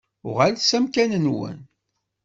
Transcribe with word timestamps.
Uɣalet 0.29 0.63
s 0.69 0.71
amkan-nwen. 0.77 1.59